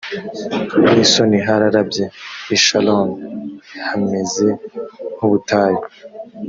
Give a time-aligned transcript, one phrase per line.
[0.91, 2.05] n isoni hararabye
[2.55, 3.15] i sharoni
[3.87, 4.47] hameze
[5.15, 5.81] nk ubutayu